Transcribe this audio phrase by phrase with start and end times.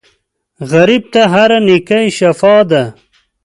[0.71, 2.83] غریب ته هره نېکۍ شفاء ده